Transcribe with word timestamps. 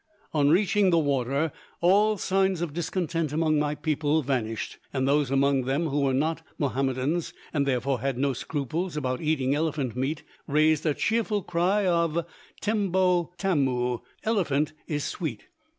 On 0.33 0.49
reaching 0.49 0.89
the 0.89 0.97
water, 0.97 1.51
all 1.79 2.17
signs 2.17 2.61
of 2.61 2.73
discontent 2.73 3.31
among 3.31 3.59
my 3.59 3.75
people 3.75 4.23
vanished, 4.23 4.79
and 4.91 5.07
those 5.07 5.29
among 5.29 5.65
them 5.65 5.89
who 5.89 6.01
were 6.01 6.11
not 6.11 6.41
Mahomedans, 6.57 7.33
and 7.53 7.67
therefore 7.67 7.99
had 8.01 8.17
no 8.17 8.33
scruples 8.33 8.97
about 8.97 9.21
eating 9.21 9.53
elephant 9.53 9.95
meat, 9.95 10.23
raised 10.47 10.87
a 10.87 10.95
cheerful 10.95 11.43
cry 11.43 11.85
of 11.85 12.25
tembo 12.61 13.31
tamu 13.37 13.99
elephant 14.23 14.73
is 14.87 15.03
sweet. 15.03 15.45